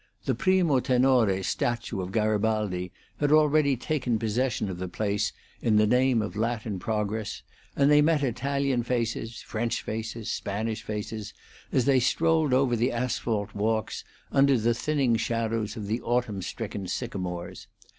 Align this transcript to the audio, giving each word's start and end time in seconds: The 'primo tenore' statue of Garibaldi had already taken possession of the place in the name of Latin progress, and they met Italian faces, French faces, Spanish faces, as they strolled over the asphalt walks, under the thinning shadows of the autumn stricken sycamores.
The 0.25 0.33
'primo 0.33 0.79
tenore' 0.79 1.43
statue 1.43 2.01
of 2.01 2.11
Garibaldi 2.11 2.91
had 3.19 3.31
already 3.31 3.77
taken 3.77 4.17
possession 4.17 4.67
of 4.67 4.79
the 4.79 4.87
place 4.87 5.31
in 5.61 5.75
the 5.75 5.85
name 5.85 6.23
of 6.23 6.35
Latin 6.35 6.79
progress, 6.79 7.43
and 7.75 7.91
they 7.91 8.01
met 8.01 8.23
Italian 8.23 8.81
faces, 8.81 9.43
French 9.43 9.83
faces, 9.83 10.31
Spanish 10.31 10.81
faces, 10.81 11.35
as 11.71 11.85
they 11.85 11.99
strolled 11.99 12.51
over 12.51 12.75
the 12.75 12.91
asphalt 12.91 13.53
walks, 13.53 14.03
under 14.31 14.57
the 14.57 14.73
thinning 14.73 15.17
shadows 15.17 15.77
of 15.77 15.85
the 15.85 16.01
autumn 16.01 16.41
stricken 16.41 16.87
sycamores. 16.87 17.67